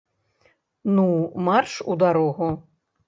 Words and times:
Ну, 0.95 1.05
марш 1.49 1.73
у 1.91 1.99
дарогу! 2.05 2.49